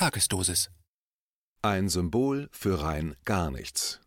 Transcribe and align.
Tagesdosis. 0.00 0.70
Ein 1.60 1.90
Symbol 1.90 2.48
für 2.52 2.80
rein 2.80 3.16
gar 3.26 3.50
nichts. 3.50 4.00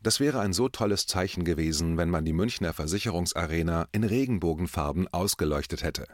Das 0.00 0.18
wäre 0.18 0.40
ein 0.40 0.54
so 0.54 0.70
tolles 0.70 1.06
Zeichen 1.06 1.44
gewesen, 1.44 1.98
wenn 1.98 2.08
man 2.08 2.24
die 2.24 2.32
Münchner 2.32 2.72
Versicherungsarena 2.72 3.88
in 3.92 4.02
Regenbogenfarben 4.02 5.06
ausgeleuchtet 5.08 5.82
hätte. 5.82 6.06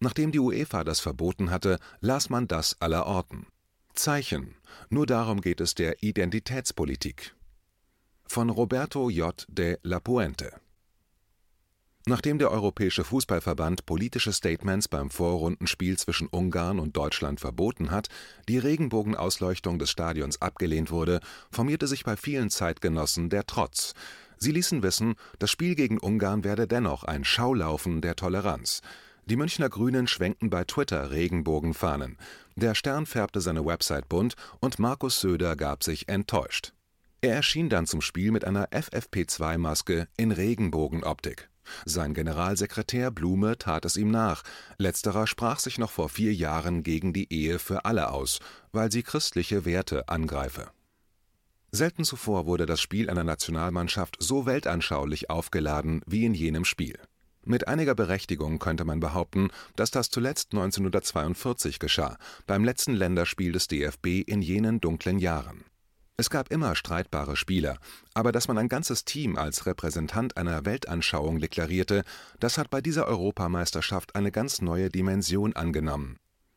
Nachdem 0.00 0.32
die 0.32 0.40
UEFA 0.40 0.82
das 0.82 0.98
verboten 0.98 1.52
hatte, 1.52 1.78
las 2.00 2.28
man 2.28 2.48
das 2.48 2.80
allerorten. 2.80 3.46
Zeichen. 3.94 4.56
Nur 4.90 5.06
darum 5.06 5.40
geht 5.40 5.60
es 5.60 5.76
der 5.76 6.02
Identitätspolitik. 6.02 7.36
Von 8.26 8.50
Roberto 8.50 9.10
J. 9.10 9.46
de 9.48 9.78
la 9.84 10.00
Puente. 10.00 10.60
Nachdem 12.08 12.38
der 12.38 12.50
Europäische 12.50 13.04
Fußballverband 13.04 13.84
politische 13.84 14.32
Statements 14.32 14.88
beim 14.88 15.10
Vorrundenspiel 15.10 15.98
zwischen 15.98 16.26
Ungarn 16.26 16.78
und 16.78 16.96
Deutschland 16.96 17.38
verboten 17.38 17.90
hat, 17.90 18.08
die 18.48 18.56
Regenbogenausleuchtung 18.56 19.78
des 19.78 19.90
Stadions 19.90 20.40
abgelehnt 20.40 20.90
wurde, 20.90 21.20
formierte 21.50 21.86
sich 21.86 22.04
bei 22.04 22.16
vielen 22.16 22.48
Zeitgenossen 22.48 23.28
der 23.28 23.44
Trotz. 23.44 23.92
Sie 24.38 24.52
ließen 24.52 24.82
wissen, 24.82 25.16
das 25.38 25.50
Spiel 25.50 25.74
gegen 25.74 25.98
Ungarn 25.98 26.44
werde 26.44 26.66
dennoch 26.66 27.04
ein 27.04 27.24
Schaulaufen 27.24 28.00
der 28.00 28.16
Toleranz. 28.16 28.80
Die 29.26 29.36
Münchner 29.36 29.68
Grünen 29.68 30.06
schwenkten 30.06 30.48
bei 30.48 30.64
Twitter 30.64 31.10
Regenbogenfahnen. 31.10 32.16
Der 32.56 32.74
Stern 32.74 33.04
färbte 33.04 33.42
seine 33.42 33.66
Website 33.66 34.08
bunt 34.08 34.34
und 34.60 34.78
Markus 34.78 35.20
Söder 35.20 35.56
gab 35.56 35.84
sich 35.84 36.08
enttäuscht. 36.08 36.72
Er 37.20 37.34
erschien 37.34 37.68
dann 37.68 37.86
zum 37.86 38.00
Spiel 38.00 38.30
mit 38.30 38.46
einer 38.46 38.68
FFP2-Maske 38.68 40.08
in 40.16 40.32
Regenbogenoptik. 40.32 41.50
Sein 41.84 42.14
Generalsekretär 42.14 43.10
Blume 43.10 43.58
tat 43.58 43.84
es 43.84 43.96
ihm 43.96 44.10
nach. 44.10 44.42
Letzterer 44.78 45.26
sprach 45.26 45.58
sich 45.58 45.78
noch 45.78 45.90
vor 45.90 46.08
vier 46.08 46.34
Jahren 46.34 46.82
gegen 46.82 47.12
die 47.12 47.32
Ehe 47.32 47.58
für 47.58 47.84
alle 47.84 48.10
aus, 48.10 48.40
weil 48.72 48.92
sie 48.92 49.02
christliche 49.02 49.64
Werte 49.64 50.08
angreife. 50.08 50.70
Selten 51.70 52.04
zuvor 52.04 52.46
wurde 52.46 52.64
das 52.64 52.80
Spiel 52.80 53.10
einer 53.10 53.24
Nationalmannschaft 53.24 54.16
so 54.20 54.46
weltanschaulich 54.46 55.28
aufgeladen 55.28 56.02
wie 56.06 56.24
in 56.24 56.34
jenem 56.34 56.64
Spiel. 56.64 56.98
Mit 57.44 57.68
einiger 57.68 57.94
Berechtigung 57.94 58.58
könnte 58.58 58.84
man 58.84 59.00
behaupten, 59.00 59.50
dass 59.76 59.90
das 59.90 60.10
zuletzt 60.10 60.52
1942 60.52 61.78
geschah, 61.78 62.18
beim 62.46 62.64
letzten 62.64 62.94
Länderspiel 62.94 63.52
des 63.52 63.68
DFB 63.68 64.22
in 64.26 64.42
jenen 64.42 64.80
dunklen 64.80 65.18
Jahren. 65.18 65.64
Es 66.20 66.30
gab 66.30 66.50
immer 66.50 66.74
streitbare 66.74 67.36
Spieler, 67.36 67.78
aber 68.12 68.32
dass 68.32 68.48
man 68.48 68.58
ein 68.58 68.68
ganzes 68.68 69.04
Team 69.04 69.36
als 69.36 69.66
Repräsentant 69.66 70.36
einer 70.36 70.64
Weltanschauung 70.64 71.38
deklarierte, 71.38 72.02
das 72.40 72.58
hat 72.58 72.70
bei 72.70 72.80
dieser 72.80 73.06
Europameisterschaft 73.06 74.16
eine 74.16 74.32
ganz 74.32 74.60
neue 74.60 74.88
Dimension 74.88 75.52
angenommen. 75.52 76.16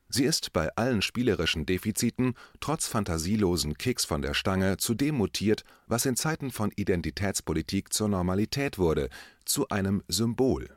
Sie 0.09 0.23
ist 0.23 0.51
bei 0.51 0.75
allen 0.77 1.03
spielerischen 1.03 1.67
Defiziten 1.67 2.33
trotz 2.59 2.87
fantasielosen 2.87 3.77
Kicks 3.77 4.03
von 4.03 4.23
der 4.23 4.33
Stange 4.33 4.77
zu 4.77 4.95
dem 4.95 5.13
mutiert, 5.13 5.63
was 5.85 6.07
in 6.07 6.15
Zeiten 6.15 6.49
von 6.49 6.71
Identitätspolitik 6.75 7.93
zur 7.93 8.07
Normalität 8.07 8.79
wurde, 8.79 9.09
zu 9.45 9.69
einem 9.69 10.01
Symbol. 10.07 10.75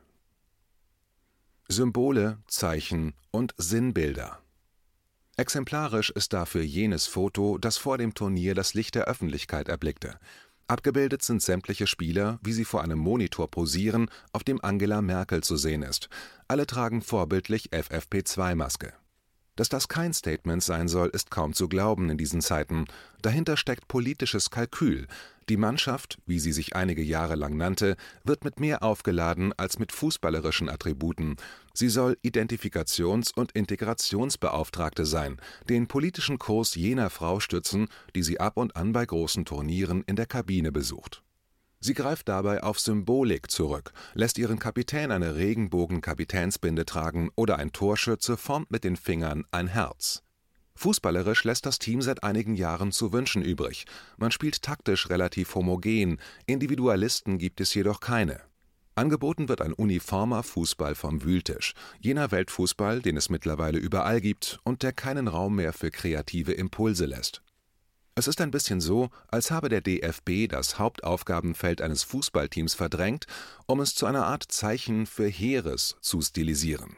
Symbole, 1.67 2.37
Zeichen 2.47 3.15
und 3.31 3.55
Sinnbilder 3.57 4.44
Exemplarisch 5.37 6.11
ist 6.11 6.31
dafür 6.31 6.61
jenes 6.61 7.07
Foto, 7.07 7.57
das 7.57 7.77
vor 7.77 7.97
dem 7.97 8.13
Turnier 8.13 8.55
das 8.55 8.73
Licht 8.73 8.95
der 8.95 9.05
Öffentlichkeit 9.05 9.67
erblickte. 9.67 10.17
Abgebildet 10.67 11.23
sind 11.23 11.41
sämtliche 11.41 11.87
Spieler, 11.87 12.39
wie 12.41 12.53
sie 12.53 12.63
vor 12.63 12.81
einem 12.81 12.99
Monitor 12.99 13.51
posieren, 13.51 14.09
auf 14.31 14.45
dem 14.45 14.63
Angela 14.63 15.01
Merkel 15.01 15.43
zu 15.43 15.57
sehen 15.57 15.83
ist. 15.83 16.09
Alle 16.47 16.65
tragen 16.65 17.01
vorbildlich 17.01 17.69
FFP2-Maske. 17.71 18.93
Dass 19.55 19.69
das 19.69 19.87
kein 19.87 20.13
Statement 20.13 20.61
sein 20.61 20.89
soll, 20.89 21.09
ist 21.09 21.31
kaum 21.31 21.53
zu 21.53 21.69
glauben 21.69 22.09
in 22.09 22.17
diesen 22.17 22.41
Zeiten. 22.41 22.85
Dahinter 23.21 23.55
steckt 23.55 23.87
politisches 23.87 24.49
Kalkül. 24.49 25.07
Die 25.47 25.57
Mannschaft, 25.57 26.17
wie 26.25 26.39
sie 26.39 26.51
sich 26.51 26.75
einige 26.75 27.03
Jahre 27.03 27.35
lang 27.35 27.55
nannte, 27.55 27.95
wird 28.23 28.43
mit 28.43 28.59
mehr 28.59 28.83
aufgeladen 28.83 29.53
als 29.57 29.79
mit 29.79 29.93
fußballerischen 29.93 30.69
Attributen. 30.69 31.37
Sie 31.73 31.87
soll 31.87 32.17
Identifikations- 32.25 33.33
und 33.33 33.53
Integrationsbeauftragte 33.53 35.05
sein, 35.05 35.37
den 35.69 35.87
politischen 35.87 36.37
Kurs 36.37 36.75
jener 36.75 37.09
Frau 37.09 37.39
stützen, 37.39 37.87
die 38.15 38.23
sie 38.23 38.39
ab 38.39 38.57
und 38.57 38.75
an 38.75 38.91
bei 38.91 39.05
großen 39.05 39.45
Turnieren 39.45 40.03
in 40.07 40.15
der 40.15 40.25
Kabine 40.25 40.71
besucht. 40.71 41.21
Sie 41.85 41.93
greift 41.93 42.29
dabei 42.29 42.63
auf 42.63 42.79
Symbolik 42.79 43.51
zurück, 43.51 43.93
lässt 44.15 44.39
ihren 44.39 44.57
Kapitän 44.57 45.11
eine 45.11 45.35
Regenbogen-Kapitänsbinde 45.35 46.83
tragen 46.83 47.29
oder 47.35 47.59
ein 47.59 47.73
Torschütze 47.73 48.37
formt 48.37 48.71
mit 48.71 48.83
den 48.83 48.95
Fingern 48.95 49.45
ein 49.51 49.67
Herz. 49.67 50.23
Fußballerisch 50.73 51.43
lässt 51.43 51.67
das 51.67 51.77
Team 51.77 52.01
seit 52.01 52.23
einigen 52.23 52.55
Jahren 52.55 52.91
zu 52.91 53.13
wünschen 53.13 53.43
übrig. 53.43 53.85
Man 54.17 54.31
spielt 54.31 54.63
taktisch 54.63 55.11
relativ 55.11 55.53
homogen, 55.53 56.17
Individualisten 56.47 57.37
gibt 57.37 57.61
es 57.61 57.75
jedoch 57.75 57.99
keine. 57.99 58.41
Angeboten 58.95 59.47
wird 59.47 59.61
ein 59.61 59.73
uniformer 59.73 60.41
Fußball 60.41 60.95
vom 60.95 61.23
Wühltisch, 61.23 61.75
jener 61.99 62.31
Weltfußball, 62.31 63.03
den 63.03 63.15
es 63.15 63.29
mittlerweile 63.29 63.77
überall 63.77 64.21
gibt 64.21 64.59
und 64.63 64.81
der 64.81 64.91
keinen 64.91 65.27
Raum 65.27 65.57
mehr 65.57 65.71
für 65.71 65.91
kreative 65.91 66.53
Impulse 66.53 67.05
lässt. 67.05 67.43
Es 68.17 68.29
ist 68.29 68.39
ein 68.39 68.51
bisschen 68.51 68.79
so, 68.79 69.09
als 69.27 69.51
habe 69.51 69.67
der 69.67 69.81
DFB 69.81 70.47
das 70.49 70.79
Hauptaufgabenfeld 70.79 71.81
eines 71.81 72.03
Fußballteams 72.03 72.73
verdrängt, 72.73 73.27
um 73.65 73.81
es 73.81 73.93
zu 73.93 74.05
einer 74.05 74.25
Art 74.25 74.43
Zeichen 74.49 75.05
für 75.05 75.27
Heeres 75.27 75.97
zu 75.99 76.21
stilisieren. 76.21 76.95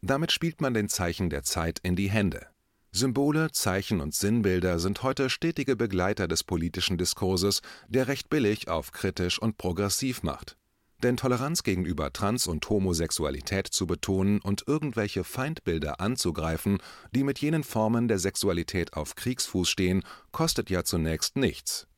Damit 0.00 0.32
spielt 0.32 0.62
man 0.62 0.72
den 0.72 0.88
Zeichen 0.88 1.28
der 1.28 1.42
Zeit 1.42 1.80
in 1.82 1.96
die 1.96 2.10
Hände. 2.10 2.46
Symbole, 2.92 3.52
Zeichen 3.52 4.00
und 4.00 4.14
Sinnbilder 4.14 4.78
sind 4.78 5.02
heute 5.02 5.28
stetige 5.28 5.76
Begleiter 5.76 6.28
des 6.28 6.44
politischen 6.44 6.96
Diskurses, 6.96 7.60
der 7.88 8.08
recht 8.08 8.30
billig 8.30 8.68
auf 8.68 8.90
kritisch 8.90 9.38
und 9.38 9.58
progressiv 9.58 10.22
macht. 10.22 10.56
Denn 11.02 11.16
Toleranz 11.16 11.64
gegenüber 11.64 12.12
Trans- 12.12 12.46
und 12.46 12.68
Homosexualität 12.68 13.66
zu 13.66 13.86
betonen 13.86 14.40
und 14.40 14.64
irgendwelche 14.68 15.24
Feindbilder 15.24 16.00
anzugreifen, 16.00 16.78
die 17.12 17.24
mit 17.24 17.40
jenen 17.40 17.64
Formen 17.64 18.06
der 18.06 18.20
Sexualität 18.20 18.94
auf 18.94 19.16
Kriegsfuß 19.16 19.68
stehen, 19.68 20.04
kostet 20.30 20.70
ja 20.70 20.84
zunächst 20.84 21.36
nichts. 21.36 21.88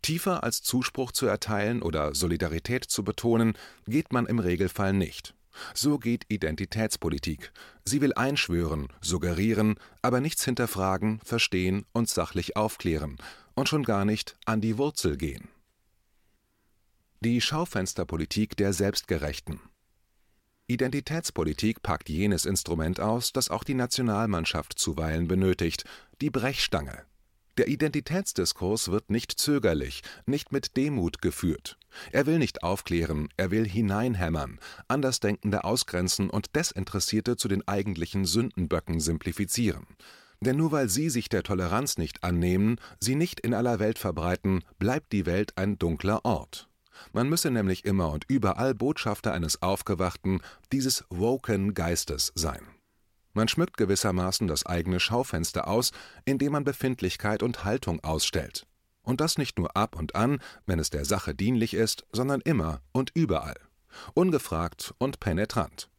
Tiefer 0.00 0.42
als 0.44 0.62
Zuspruch 0.62 1.12
zu 1.12 1.26
erteilen 1.26 1.82
oder 1.82 2.14
Solidarität 2.14 2.84
zu 2.84 3.04
betonen, 3.04 3.54
geht 3.86 4.12
man 4.12 4.26
im 4.26 4.38
Regelfall 4.38 4.92
nicht. 4.92 5.34
So 5.74 5.98
geht 5.98 6.24
Identitätspolitik. 6.28 7.52
Sie 7.84 8.00
will 8.00 8.14
einschwören, 8.14 8.88
suggerieren, 9.00 9.76
aber 10.02 10.20
nichts 10.20 10.44
hinterfragen, 10.44 11.20
verstehen 11.24 11.84
und 11.92 12.08
sachlich 12.08 12.56
aufklären 12.56 13.16
und 13.54 13.68
schon 13.68 13.82
gar 13.82 14.04
nicht 14.04 14.36
an 14.44 14.60
die 14.60 14.78
Wurzel 14.78 15.16
gehen. 15.16 15.48
Die 17.20 17.40
Schaufensterpolitik 17.40 18.58
der 18.58 18.74
Selbstgerechten. 18.74 19.58
Identitätspolitik 20.66 21.82
packt 21.82 22.10
jenes 22.10 22.44
Instrument 22.44 23.00
aus, 23.00 23.32
das 23.32 23.48
auch 23.48 23.64
die 23.64 23.72
Nationalmannschaft 23.72 24.78
zuweilen 24.78 25.26
benötigt, 25.26 25.84
die 26.20 26.28
Brechstange. 26.28 27.04
Der 27.56 27.68
Identitätsdiskurs 27.68 28.90
wird 28.90 29.08
nicht 29.08 29.32
zögerlich, 29.32 30.02
nicht 30.26 30.52
mit 30.52 30.76
Demut 30.76 31.22
geführt. 31.22 31.78
Er 32.12 32.26
will 32.26 32.38
nicht 32.38 32.62
aufklären, 32.62 33.30
er 33.38 33.50
will 33.50 33.66
hineinhämmern, 33.66 34.60
Andersdenkende 34.86 35.64
ausgrenzen 35.64 36.28
und 36.28 36.54
Desinteressierte 36.54 37.36
zu 37.36 37.48
den 37.48 37.66
eigentlichen 37.66 38.26
Sündenböcken 38.26 39.00
simplifizieren. 39.00 39.86
Denn 40.42 40.58
nur 40.58 40.70
weil 40.70 40.90
sie 40.90 41.08
sich 41.08 41.30
der 41.30 41.44
Toleranz 41.44 41.96
nicht 41.96 42.22
annehmen, 42.22 42.76
sie 43.00 43.14
nicht 43.14 43.40
in 43.40 43.54
aller 43.54 43.78
Welt 43.78 43.98
verbreiten, 43.98 44.62
bleibt 44.78 45.14
die 45.14 45.24
Welt 45.24 45.56
ein 45.56 45.78
dunkler 45.78 46.22
Ort. 46.26 46.68
Man 47.12 47.28
müsse 47.28 47.50
nämlich 47.50 47.84
immer 47.84 48.10
und 48.10 48.24
überall 48.28 48.74
Botschafter 48.74 49.32
eines 49.32 49.62
aufgewachten, 49.62 50.40
dieses 50.72 51.04
woken 51.10 51.74
Geistes 51.74 52.32
sein. 52.34 52.62
Man 53.32 53.48
schmückt 53.48 53.76
gewissermaßen 53.76 54.46
das 54.48 54.64
eigene 54.64 54.98
Schaufenster 54.98 55.68
aus, 55.68 55.92
indem 56.24 56.52
man 56.52 56.64
Befindlichkeit 56.64 57.42
und 57.42 57.64
Haltung 57.64 58.02
ausstellt. 58.02 58.66
Und 59.02 59.20
das 59.20 59.38
nicht 59.38 59.58
nur 59.58 59.76
ab 59.76 59.94
und 59.94 60.14
an, 60.14 60.38
wenn 60.64 60.78
es 60.78 60.90
der 60.90 61.04
Sache 61.04 61.34
dienlich 61.34 61.74
ist, 61.74 62.06
sondern 62.12 62.40
immer 62.40 62.80
und 62.92 63.10
überall. 63.14 63.56
Ungefragt 64.14 64.94
und 64.98 65.20
penetrant. 65.20 65.90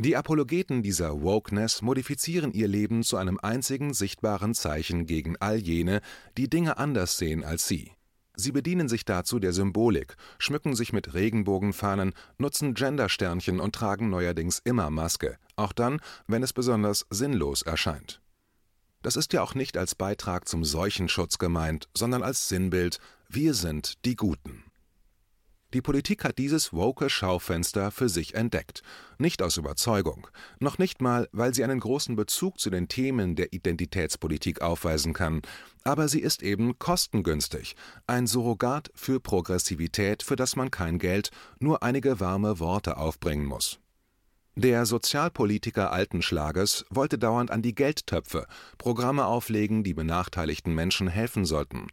Die 0.00 0.16
Apologeten 0.16 0.82
dieser 0.84 1.22
Wokeness 1.22 1.82
modifizieren 1.82 2.52
ihr 2.52 2.68
Leben 2.68 3.02
zu 3.02 3.16
einem 3.16 3.40
einzigen 3.42 3.94
sichtbaren 3.94 4.54
Zeichen 4.54 5.06
gegen 5.06 5.36
all 5.38 5.56
jene, 5.56 6.00
die 6.36 6.48
Dinge 6.48 6.76
anders 6.76 7.18
sehen 7.18 7.42
als 7.42 7.66
sie. 7.66 7.90
Sie 8.40 8.52
bedienen 8.52 8.88
sich 8.88 9.04
dazu 9.04 9.40
der 9.40 9.52
Symbolik, 9.52 10.14
schmücken 10.38 10.76
sich 10.76 10.92
mit 10.92 11.12
Regenbogenfahnen, 11.12 12.12
nutzen 12.38 12.74
Gendersternchen 12.74 13.58
und 13.58 13.74
tragen 13.74 14.10
neuerdings 14.10 14.60
immer 14.62 14.90
Maske, 14.90 15.38
auch 15.56 15.72
dann, 15.72 16.00
wenn 16.28 16.44
es 16.44 16.52
besonders 16.52 17.04
sinnlos 17.10 17.62
erscheint. 17.62 18.22
Das 19.02 19.16
ist 19.16 19.32
ja 19.32 19.42
auch 19.42 19.56
nicht 19.56 19.76
als 19.76 19.96
Beitrag 19.96 20.46
zum 20.46 20.64
Seuchenschutz 20.64 21.38
gemeint, 21.38 21.88
sondern 21.96 22.22
als 22.22 22.48
Sinnbild 22.48 23.00
Wir 23.28 23.54
sind 23.54 24.04
die 24.04 24.14
Guten. 24.14 24.67
Die 25.74 25.82
Politik 25.82 26.24
hat 26.24 26.38
dieses 26.38 26.72
woke 26.72 27.10
Schaufenster 27.10 27.90
für 27.90 28.08
sich 28.08 28.34
entdeckt. 28.34 28.82
Nicht 29.18 29.42
aus 29.42 29.58
Überzeugung, 29.58 30.26
noch 30.60 30.78
nicht 30.78 31.02
mal, 31.02 31.28
weil 31.32 31.52
sie 31.52 31.62
einen 31.62 31.78
großen 31.78 32.16
Bezug 32.16 32.58
zu 32.58 32.70
den 32.70 32.88
Themen 32.88 33.36
der 33.36 33.52
Identitätspolitik 33.52 34.62
aufweisen 34.62 35.12
kann, 35.12 35.42
aber 35.84 36.08
sie 36.08 36.20
ist 36.20 36.42
eben 36.42 36.78
kostengünstig, 36.78 37.76
ein 38.06 38.26
Surrogat 38.26 38.90
für 38.94 39.20
Progressivität, 39.20 40.22
für 40.22 40.36
das 40.36 40.56
man 40.56 40.70
kein 40.70 40.98
Geld, 40.98 41.30
nur 41.58 41.82
einige 41.82 42.18
warme 42.18 42.60
Worte 42.60 42.96
aufbringen 42.96 43.44
muss. 43.44 43.78
Der 44.56 44.86
Sozialpolitiker 44.86 45.92
alten 45.92 46.22
Schlages 46.22 46.86
wollte 46.88 47.18
dauernd 47.18 47.50
an 47.50 47.60
die 47.60 47.74
Geldtöpfe, 47.74 48.46
Programme 48.78 49.26
auflegen, 49.26 49.84
die 49.84 49.94
benachteiligten 49.94 50.74
Menschen 50.74 51.08
helfen 51.08 51.44
sollten. 51.44 51.88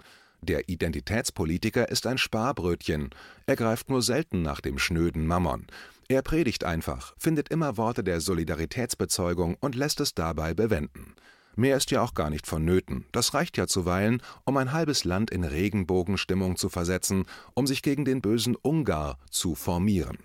Der 0.47 0.69
Identitätspolitiker 0.69 1.89
ist 1.89 2.05
ein 2.05 2.19
Sparbrötchen, 2.19 3.09
er 3.47 3.55
greift 3.55 3.89
nur 3.89 4.03
selten 4.03 4.43
nach 4.43 4.61
dem 4.61 4.77
schnöden 4.77 5.25
Mammon. 5.25 5.65
Er 6.07 6.21
predigt 6.21 6.63
einfach, 6.63 7.15
findet 7.17 7.49
immer 7.49 7.77
Worte 7.77 8.03
der 8.03 8.21
Solidaritätsbezeugung 8.21 9.57
und 9.59 9.73
lässt 9.73 9.99
es 10.01 10.13
dabei 10.13 10.53
bewenden. 10.53 11.15
Mehr 11.55 11.77
ist 11.77 11.89
ja 11.89 12.03
auch 12.03 12.13
gar 12.13 12.29
nicht 12.29 12.45
vonnöten, 12.45 13.05
das 13.11 13.33
reicht 13.33 13.57
ja 13.57 13.65
zuweilen, 13.65 14.21
um 14.43 14.57
ein 14.57 14.71
halbes 14.71 15.03
Land 15.03 15.31
in 15.31 15.43
Regenbogenstimmung 15.43 16.57
zu 16.57 16.69
versetzen, 16.69 17.25
um 17.55 17.65
sich 17.65 17.81
gegen 17.81 18.05
den 18.05 18.21
bösen 18.21 18.55
Ungar 18.55 19.17
zu 19.31 19.55
formieren. 19.55 20.19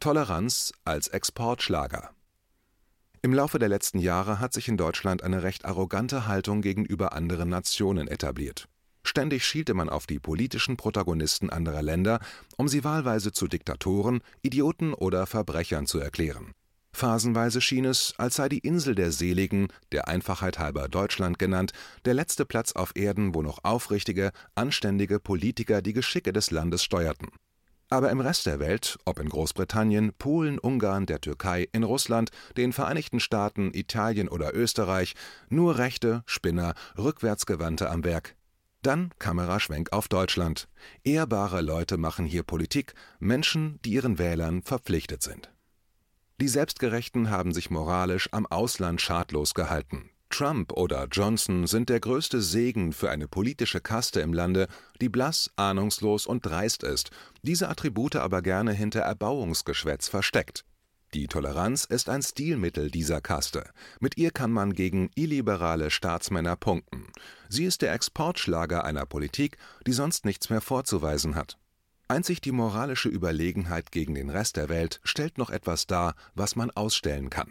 Toleranz 0.00 0.72
als 0.84 1.06
Exportschlager 1.06 2.15
im 3.26 3.34
Laufe 3.34 3.58
der 3.58 3.68
letzten 3.68 3.98
Jahre 3.98 4.38
hat 4.38 4.52
sich 4.52 4.68
in 4.68 4.76
Deutschland 4.76 5.24
eine 5.24 5.42
recht 5.42 5.64
arrogante 5.64 6.28
Haltung 6.28 6.62
gegenüber 6.62 7.12
anderen 7.12 7.48
Nationen 7.48 8.06
etabliert. 8.06 8.68
Ständig 9.02 9.44
schielte 9.44 9.74
man 9.74 9.88
auf 9.88 10.06
die 10.06 10.20
politischen 10.20 10.76
Protagonisten 10.76 11.50
anderer 11.50 11.82
Länder, 11.82 12.20
um 12.56 12.68
sie 12.68 12.84
wahlweise 12.84 13.32
zu 13.32 13.48
Diktatoren, 13.48 14.20
Idioten 14.42 14.94
oder 14.94 15.26
Verbrechern 15.26 15.86
zu 15.86 15.98
erklären. 15.98 16.52
Phasenweise 16.92 17.60
schien 17.60 17.84
es, 17.84 18.14
als 18.16 18.36
sei 18.36 18.48
die 18.48 18.60
Insel 18.60 18.94
der 18.94 19.10
Seligen, 19.10 19.72
der 19.90 20.06
Einfachheit 20.06 20.60
halber 20.60 20.88
Deutschland 20.88 21.40
genannt, 21.40 21.72
der 22.04 22.14
letzte 22.14 22.44
Platz 22.44 22.74
auf 22.74 22.92
Erden, 22.94 23.34
wo 23.34 23.42
noch 23.42 23.58
aufrichtige, 23.64 24.30
anständige 24.54 25.18
Politiker 25.18 25.82
die 25.82 25.94
Geschicke 25.94 26.32
des 26.32 26.52
Landes 26.52 26.84
steuerten. 26.84 27.30
Aber 27.88 28.10
im 28.10 28.20
Rest 28.20 28.46
der 28.46 28.58
Welt, 28.58 28.98
ob 29.04 29.20
in 29.20 29.28
Großbritannien, 29.28 30.12
Polen, 30.18 30.58
Ungarn, 30.58 31.06
der 31.06 31.20
Türkei, 31.20 31.68
in 31.72 31.84
Russland, 31.84 32.30
den 32.56 32.72
Vereinigten 32.72 33.20
Staaten, 33.20 33.70
Italien 33.72 34.28
oder 34.28 34.54
Österreich, 34.54 35.14
nur 35.48 35.78
Rechte, 35.78 36.22
Spinner, 36.26 36.74
Rückwärtsgewandte 36.98 37.88
am 37.88 38.02
Werk. 38.02 38.34
Dann 38.82 39.10
Kameraschwenk 39.18 39.92
auf 39.92 40.08
Deutschland. 40.08 40.68
Ehrbare 41.04 41.60
Leute 41.60 41.96
machen 41.96 42.26
hier 42.26 42.42
Politik, 42.42 42.94
Menschen, 43.18 43.80
die 43.84 43.92
ihren 43.92 44.18
Wählern 44.18 44.62
verpflichtet 44.62 45.22
sind. 45.22 45.52
Die 46.40 46.48
Selbstgerechten 46.48 47.30
haben 47.30 47.54
sich 47.54 47.70
moralisch 47.70 48.28
am 48.32 48.46
Ausland 48.46 49.00
schadlos 49.00 49.54
gehalten, 49.54 50.10
Trump 50.30 50.72
oder 50.72 51.06
Johnson 51.10 51.66
sind 51.66 51.88
der 51.88 52.00
größte 52.00 52.42
Segen 52.42 52.92
für 52.92 53.10
eine 53.10 53.28
politische 53.28 53.80
Kaste 53.80 54.20
im 54.20 54.32
Lande, 54.32 54.66
die 55.00 55.08
blass, 55.08 55.50
ahnungslos 55.56 56.26
und 56.26 56.44
dreist 56.44 56.82
ist, 56.82 57.10
diese 57.42 57.68
Attribute 57.68 58.16
aber 58.16 58.42
gerne 58.42 58.72
hinter 58.72 59.00
Erbauungsgeschwätz 59.00 60.08
versteckt. 60.08 60.64
Die 61.14 61.28
Toleranz 61.28 61.84
ist 61.84 62.08
ein 62.08 62.22
Stilmittel 62.22 62.90
dieser 62.90 63.20
Kaste. 63.20 63.70
Mit 64.00 64.18
ihr 64.18 64.32
kann 64.32 64.50
man 64.50 64.72
gegen 64.72 65.10
illiberale 65.14 65.90
Staatsmänner 65.90 66.56
punkten. 66.56 67.06
Sie 67.48 67.64
ist 67.64 67.80
der 67.82 67.92
Exportschlager 67.92 68.84
einer 68.84 69.06
Politik, 69.06 69.56
die 69.86 69.92
sonst 69.92 70.24
nichts 70.24 70.50
mehr 70.50 70.60
vorzuweisen 70.60 71.36
hat. 71.36 71.56
Einzig 72.08 72.40
die 72.40 72.52
moralische 72.52 73.08
Überlegenheit 73.08 73.90
gegen 73.92 74.14
den 74.14 74.30
Rest 74.30 74.56
der 74.56 74.68
Welt 74.68 75.00
stellt 75.04 75.38
noch 75.38 75.50
etwas 75.50 75.86
dar, 75.86 76.14
was 76.34 76.54
man 76.54 76.70
ausstellen 76.70 77.30
kann. 77.30 77.50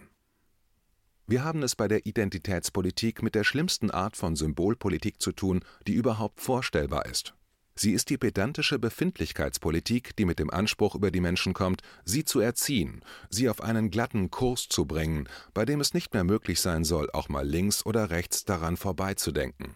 Wir 1.28 1.44
haben 1.44 1.64
es 1.64 1.76
bei 1.76 1.88
der 1.88 2.06
Identitätspolitik 2.06 3.24
mit 3.24 3.34
der 3.34 3.44
schlimmsten 3.44 3.90
Art 3.90 4.16
von 4.16 4.36
Symbolpolitik 4.36 5.20
zu 5.20 5.32
tun, 5.32 5.62
die 5.88 5.94
überhaupt 5.94 6.40
vorstellbar 6.40 7.08
ist. 7.08 7.34
Sie 7.74 7.94
ist 7.94 8.10
die 8.12 8.18
pedantische 8.18 8.78
Befindlichkeitspolitik, 8.78 10.16
die 10.16 10.26
mit 10.26 10.38
dem 10.38 10.52
Anspruch 10.52 10.94
über 10.94 11.10
die 11.10 11.20
Menschen 11.20 11.54
kommt, 11.54 11.82
sie 12.06 12.24
zu 12.24 12.40
erziehen, 12.40 13.02
sie 13.30 13.50
auf 13.50 13.60
einen 13.60 13.90
glatten 13.90 14.30
Kurs 14.30 14.70
zu 14.70 14.86
bringen, 14.86 15.28
bei 15.54 15.66
dem 15.66 15.82
es 15.82 15.94
nicht 15.96 16.14
mehr 16.14 16.24
möglich 16.24 16.62
sein 16.62 16.84
soll, 16.84 17.10
auch 17.12 17.28
mal 17.28 17.46
links 17.46 17.86
oder 17.86 18.12
rechts 18.12 18.46
daran 18.46 18.78
vorbeizudenken. 18.78 19.76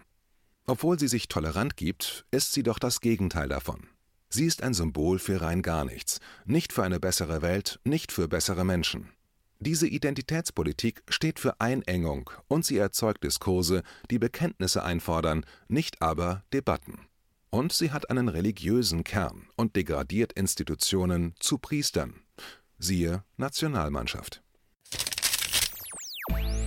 Obwohl 0.67 0.99
sie 0.99 1.07
sich 1.07 1.27
tolerant 1.27 1.75
gibt, 1.75 2.25
ist 2.29 2.53
sie 2.53 2.63
doch 2.63 2.77
das 2.77 3.01
Gegenteil 3.01 3.49
davon. 3.49 3.87
Sie 4.29 4.45
ist 4.45 4.61
ein 4.61 4.75
Symbol 4.75 5.17
für 5.17 5.41
rein 5.41 5.63
gar 5.63 5.83
nichts, 5.83 6.19
nicht 6.45 6.71
für 6.71 6.83
eine 6.83 6.99
bessere 6.99 7.41
Welt, 7.41 7.79
nicht 7.83 8.11
für 8.11 8.27
bessere 8.27 8.63
Menschen. 8.63 9.09
Diese 9.59 9.87
Identitätspolitik 9.87 11.03
steht 11.09 11.39
für 11.39 11.59
Einengung 11.59 12.29
und 12.47 12.65
sie 12.65 12.77
erzeugt 12.77 13.23
Diskurse, 13.25 13.83
die 14.09 14.17
Bekenntnisse 14.17 14.83
einfordern, 14.83 15.45
nicht 15.67 16.01
aber 16.01 16.43
Debatten. 16.53 17.07
Und 17.49 17.73
sie 17.73 17.91
hat 17.91 18.09
einen 18.09 18.29
religiösen 18.29 19.03
Kern 19.03 19.49
und 19.57 19.75
degradiert 19.75 20.33
Institutionen 20.33 21.35
zu 21.39 21.57
Priestern. 21.57 22.21
Siehe 22.77 23.23
Nationalmannschaft 23.35 24.41